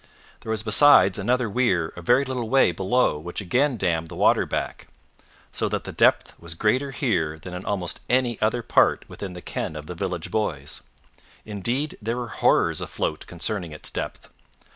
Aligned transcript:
There 0.39 0.49
was 0.49 0.63
besides 0.63 1.19
another 1.19 1.47
weir 1.47 1.93
a 1.95 2.01
very 2.01 2.25
little 2.25 2.49
way 2.49 2.71
below 2.71 3.19
which 3.19 3.39
again 3.39 3.77
dammed 3.77 4.07
the 4.07 4.15
water 4.15 4.47
back; 4.47 4.87
so 5.51 5.69
that 5.69 5.83
the 5.83 5.91
depth 5.91 6.33
was 6.39 6.55
greater 6.55 6.89
here 6.89 7.37
than 7.37 7.53
in 7.53 7.63
almost 7.65 7.99
any 8.09 8.41
other 8.41 8.63
part 8.63 9.05
within 9.07 9.33
the 9.33 9.43
ken 9.43 9.75
of 9.75 9.85
the 9.85 9.93
village 9.93 10.31
boys. 10.31 10.81
Indeed 11.45 11.99
there 12.01 12.17
were 12.17 12.29
horrors 12.29 12.81
afloat 12.81 13.27
concerning 13.27 13.73
its 13.73 13.91
depth. 13.91 14.31